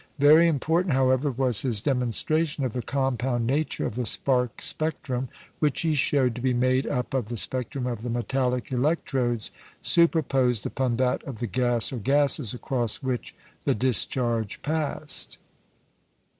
Very 0.17 0.47
important, 0.47 0.95
however, 0.95 1.29
was 1.29 1.61
his 1.61 1.79
demonstration 1.79 2.65
of 2.65 2.73
the 2.73 2.81
compound 2.81 3.45
nature 3.45 3.85
of 3.85 3.93
the 3.93 4.07
spark 4.07 4.59
spectrum, 4.63 5.29
which 5.59 5.81
he 5.81 5.93
showed 5.93 6.33
to 6.33 6.41
be 6.41 6.55
made 6.55 6.87
up 6.87 7.13
of 7.13 7.27
the 7.27 7.37
spectrum 7.37 7.85
of 7.85 8.01
the 8.01 8.09
metallic 8.09 8.71
electrodes 8.71 9.51
superposed 9.79 10.65
upon 10.65 10.97
that 10.97 11.21
of 11.25 11.37
the 11.37 11.45
gas 11.45 11.93
or 11.93 11.97
gases 11.97 12.51
across 12.51 13.03
which 13.03 13.35
the 13.63 13.75
discharge 13.75 14.63
passed. 14.63 15.37